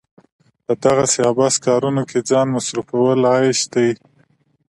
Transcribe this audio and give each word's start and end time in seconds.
په 0.65 0.73
دغسې 0.85 1.19
عبث 1.29 1.55
کارونو 1.65 2.01
کې 2.09 2.19
ځان 2.29 2.47
مصرفول 2.55 3.19
عيش 3.35 3.59
دی. 3.73 3.89